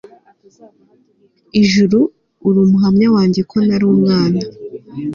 [1.61, 1.99] Ijuru
[2.47, 4.41] uri umuhamya wanjye ko nari umwana